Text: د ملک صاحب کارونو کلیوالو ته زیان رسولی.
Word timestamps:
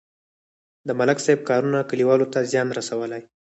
د 0.87 0.89
ملک 0.99 1.17
صاحب 1.25 1.39
کارونو 1.49 1.79
کلیوالو 1.89 2.31
ته 2.33 2.39
زیان 2.51 2.67
رسولی. 2.77 3.21